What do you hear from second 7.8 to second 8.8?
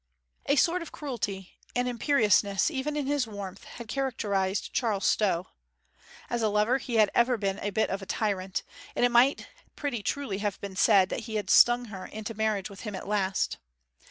of a tyrant;